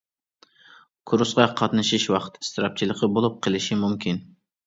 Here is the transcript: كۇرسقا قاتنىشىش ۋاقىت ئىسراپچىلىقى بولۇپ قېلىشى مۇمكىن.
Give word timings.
كۇرسقا 1.09 1.45
قاتنىشىش 1.59 2.07
ۋاقىت 2.15 2.41
ئىسراپچىلىقى 2.41 3.09
بولۇپ 3.19 3.39
قېلىشى 3.49 3.77
مۇمكىن. 3.83 4.19